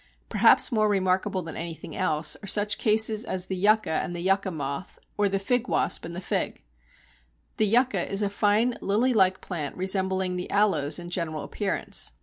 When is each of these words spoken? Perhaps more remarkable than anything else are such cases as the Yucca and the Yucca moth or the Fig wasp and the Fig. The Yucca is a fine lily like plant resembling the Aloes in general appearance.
Perhaps 0.29 0.71
more 0.71 0.89
remarkable 0.89 1.43
than 1.43 1.55
anything 1.55 1.95
else 1.95 2.35
are 2.43 2.47
such 2.47 2.79
cases 2.79 3.23
as 3.23 3.45
the 3.45 3.55
Yucca 3.55 3.91
and 4.01 4.15
the 4.15 4.19
Yucca 4.21 4.49
moth 4.49 4.97
or 5.15 5.29
the 5.29 5.37
Fig 5.37 5.67
wasp 5.67 6.05
and 6.05 6.15
the 6.15 6.19
Fig. 6.19 6.63
The 7.57 7.67
Yucca 7.67 8.11
is 8.11 8.23
a 8.23 8.27
fine 8.29 8.73
lily 8.81 9.13
like 9.13 9.41
plant 9.41 9.77
resembling 9.77 10.37
the 10.37 10.49
Aloes 10.49 10.97
in 10.97 11.11
general 11.11 11.43
appearance. 11.43 12.13